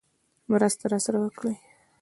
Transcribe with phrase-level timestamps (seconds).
[0.51, 1.55] مرسته راسره وکړي.